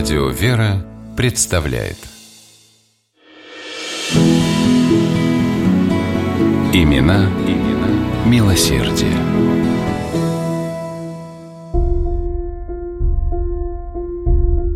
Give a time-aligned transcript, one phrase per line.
[0.00, 0.82] Радио «Вера»
[1.14, 1.98] представляет
[6.72, 9.12] Имена, имена милосердие.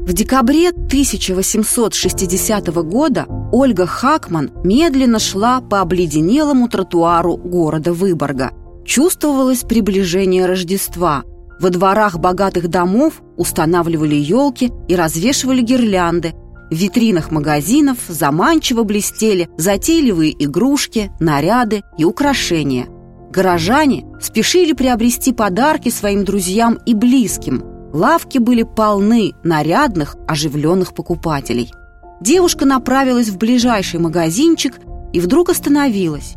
[0.05, 8.53] В декабре 1860 года Ольга Хакман медленно шла по обледенелому тротуару города Выборга.
[8.85, 11.25] Чувствовалось приближение Рождества.
[11.61, 16.35] Во дворах богатых домов устанавливали елки и развешивали гирлянды.
[16.71, 22.87] В витринах магазинов заманчиво блестели затейливые игрушки, наряды и украшения.
[23.31, 27.63] Горожане спешили приобрести подарки своим друзьям и близким.
[27.93, 31.71] Лавки были полны нарядных, оживленных покупателей–
[32.25, 34.81] Девушка направилась в ближайший магазинчик
[35.13, 36.37] и вдруг остановилась.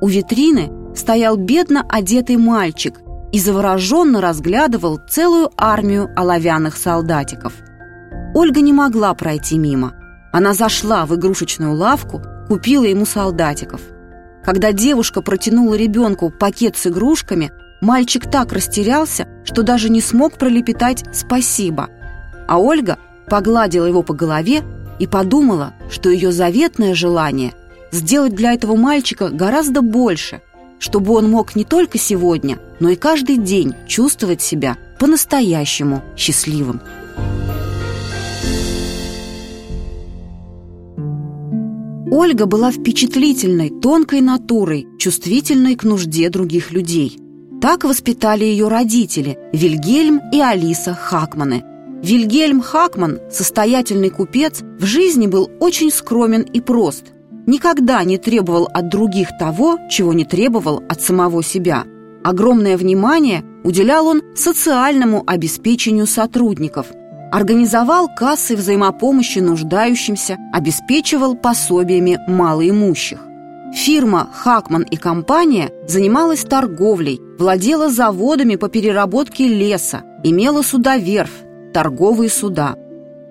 [0.00, 3.00] У витрины стоял бедно одетый мальчик
[3.32, 7.52] и завороженно разглядывал целую армию оловянных солдатиков.
[8.34, 9.94] Ольга не могла пройти мимо.
[10.32, 13.80] Она зашла в игрушечную лавку, купила ему солдатиков.
[14.44, 21.04] Когда девушка протянула ребенку пакет с игрушками, мальчик так растерялся, что даже не смог пролепетать
[21.12, 21.88] «спасибо».
[22.46, 24.62] А Ольга погладила его по голове
[24.98, 27.52] и подумала, что ее заветное желание
[27.90, 30.40] сделать для этого мальчика гораздо больше,
[30.78, 36.80] чтобы он мог не только сегодня, но и каждый день чувствовать себя по-настоящему счастливым.
[42.10, 47.18] Ольга была впечатлительной, тонкой натурой, чувствительной к нужде других людей.
[47.60, 51.64] Так воспитали ее родители Вильгельм и Алиса Хакманы–
[52.02, 57.06] Вильгельм Хакман, состоятельный купец, в жизни был очень скромен и прост.
[57.46, 61.84] Никогда не требовал от других того, чего не требовал от самого себя.
[62.28, 66.88] Огромное внимание уделял он социальному обеспечению сотрудников.
[67.32, 73.18] Организовал кассы взаимопомощи нуждающимся, обеспечивал пособиями малоимущих.
[73.74, 81.32] Фирма «Хакман и компания» занималась торговлей, владела заводами по переработке леса, имела судоверфь,
[81.72, 82.74] торговые суда.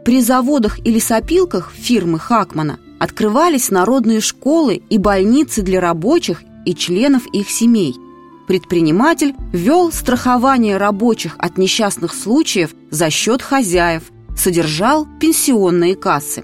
[0.05, 7.27] При заводах и лесопилках фирмы Хакмана открывались народные школы и больницы для рабочих и членов
[7.27, 7.93] их семей.
[8.47, 14.03] Предприниматель ввел страхование рабочих от несчастных случаев за счет хозяев,
[14.37, 16.43] содержал пенсионные кассы.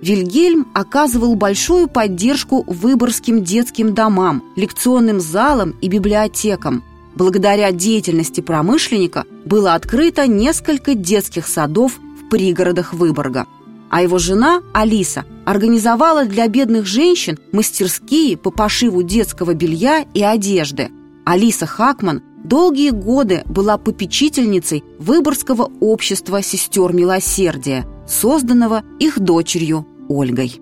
[0.00, 6.84] Вильгельм оказывал большую поддержку выборским детским домам, лекционным залам и библиотекам–
[7.14, 13.46] Благодаря деятельности промышленника было открыто несколько детских садов в пригородах Выборга.
[13.90, 20.90] А его жена Алиса организовала для бедных женщин мастерские по пошиву детского белья и одежды.
[21.24, 30.60] Алиса Хакман долгие годы была попечительницей Выборгского общества сестер милосердия, созданного их дочерью Ольгой.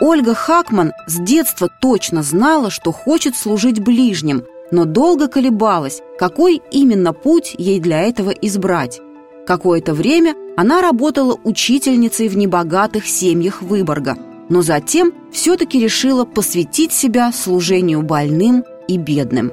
[0.00, 7.12] Ольга Хакман с детства точно знала, что хочет служить ближним, но долго колебалась, какой именно
[7.12, 9.00] путь ей для этого избрать.
[9.46, 14.16] Какое-то время она работала учительницей в небогатых семьях Выборга,
[14.48, 19.52] но затем все-таки решила посвятить себя служению больным и бедным.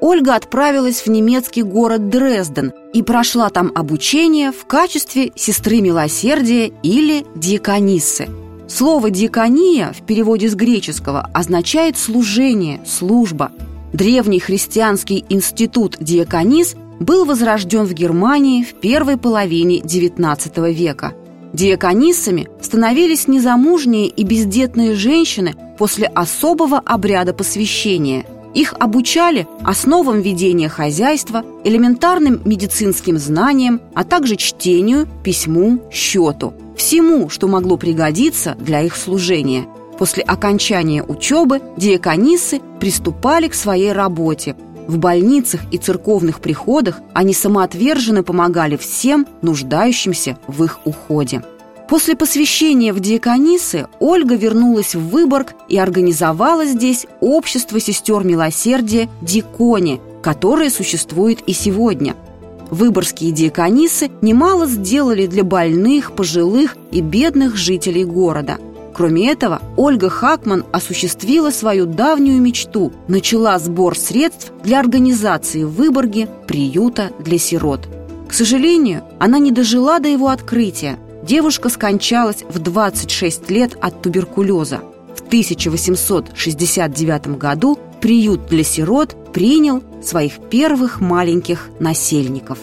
[0.00, 7.26] Ольга отправилась в немецкий город Дрезден и прошла там обучение в качестве сестры милосердия или
[7.34, 8.28] диакониссы–
[8.68, 13.50] Слово «диакония» в переводе с греческого означает «служение», «служба».
[13.94, 21.14] Древний христианский институт диаконис был возрожден в Германии в первой половине XIX века.
[21.52, 28.26] Диаконисами становились незамужние и бездетные женщины после особого обряда посвящения.
[28.54, 37.48] Их обучали основам ведения хозяйства, элементарным медицинским знаниям, а также чтению, письму, счету– всему, что
[37.48, 39.66] могло пригодиться для их служения.
[39.98, 44.54] После окончания учебы диаконисы приступали к своей работе.
[44.88, 51.44] В больницах и церковных приходах они самоотверженно помогали всем нуждающимся в их уходе.
[51.88, 60.00] После посвящения в диаконисы Ольга вернулась в Выборг и организовала здесь общество сестер милосердия «Дикони»,
[60.22, 62.16] которое существует и сегодня–
[62.70, 68.58] Выборгские диаконисы немало сделали для больных, пожилых и бедных жителей города.
[68.98, 76.28] Кроме этого, Ольга Хакман осуществила свою давнюю мечту, начала сбор средств для организации в Выборге
[76.48, 77.86] приюта для сирот.
[78.28, 80.98] К сожалению, она не дожила до его открытия.
[81.22, 84.80] Девушка скончалась в 26 лет от туберкулеза.
[85.14, 92.58] В 1869 году приют для сирот принял своих первых маленьких насельников.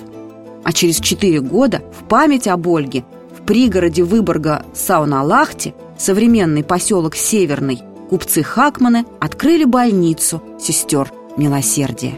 [0.66, 7.82] А через четыре года в память об Ольге в пригороде Выборга Сауналахте, современный поселок Северный,
[8.10, 12.18] купцы Хакманы открыли больницу сестер милосердия.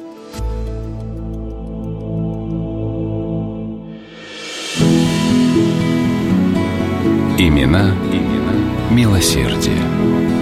[7.40, 10.37] Имена, имена милосердия.